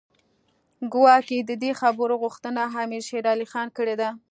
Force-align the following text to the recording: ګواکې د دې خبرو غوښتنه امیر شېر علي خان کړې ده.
ګواکې 0.93 1.37
د 1.49 1.51
دې 1.61 1.71
خبرو 1.81 2.13
غوښتنه 2.23 2.61
امیر 2.83 3.03
شېر 3.09 3.25
علي 3.33 3.47
خان 3.51 3.67
کړې 3.77 3.95
ده. 4.01 4.09